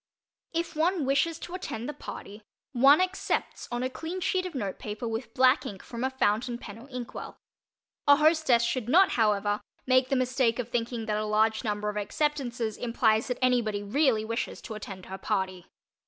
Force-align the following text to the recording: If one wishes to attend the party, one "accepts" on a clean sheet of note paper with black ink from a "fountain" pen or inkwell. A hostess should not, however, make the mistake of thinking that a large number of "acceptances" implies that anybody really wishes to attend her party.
If 0.51 0.75
one 0.75 1.05
wishes 1.05 1.37
to 1.37 1.53
attend 1.53 1.87
the 1.87 1.93
party, 1.93 2.41
one 2.71 2.99
"accepts" 2.99 3.67
on 3.71 3.83
a 3.83 3.89
clean 3.91 4.19
sheet 4.19 4.47
of 4.47 4.55
note 4.55 4.79
paper 4.79 5.07
with 5.07 5.31
black 5.35 5.63
ink 5.63 5.83
from 5.83 6.03
a 6.03 6.09
"fountain" 6.09 6.57
pen 6.57 6.79
or 6.79 6.89
inkwell. 6.89 7.37
A 8.07 8.15
hostess 8.15 8.63
should 8.63 8.89
not, 8.89 9.11
however, 9.11 9.61
make 9.85 10.09
the 10.09 10.15
mistake 10.15 10.57
of 10.57 10.69
thinking 10.69 11.05
that 11.05 11.17
a 11.21 11.25
large 11.25 11.63
number 11.63 11.87
of 11.87 11.97
"acceptances" 11.97 12.77
implies 12.77 13.27
that 13.27 13.37
anybody 13.43 13.83
really 13.83 14.25
wishes 14.25 14.59
to 14.63 14.73
attend 14.73 15.05
her 15.05 15.19
party. 15.19 15.67